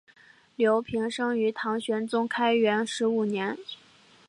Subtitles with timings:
[0.55, 3.55] 刘怦生于唐玄宗开元十五年。